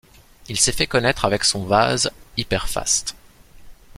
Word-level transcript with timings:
Il 0.47 0.59
s'est 0.59 0.71
fait 0.71 0.87
connaître 0.87 1.25
avec 1.25 1.43
son 1.43 1.63
vase 1.63 2.09
Hyper 2.35 2.67
Fast. 2.67 3.15